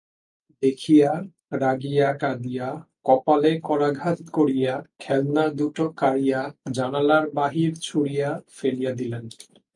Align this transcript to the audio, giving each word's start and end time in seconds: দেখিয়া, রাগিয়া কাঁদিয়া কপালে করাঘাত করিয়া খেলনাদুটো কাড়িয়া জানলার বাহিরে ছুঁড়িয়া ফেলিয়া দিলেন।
দেখিয়া, 0.63 1.11
রাগিয়া 1.53 2.09
কাঁদিয়া 2.13 2.67
কপালে 3.05 3.51
করাঘাত 3.63 4.19
করিয়া 4.31 4.73
খেলনাদুটো 4.99 5.85
কাড়িয়া 5.97 6.41
জানলার 6.71 7.25
বাহিরে 7.33 7.77
ছুঁড়িয়া 7.81 8.29
ফেলিয়া 8.49 8.91
দিলেন। 8.91 9.23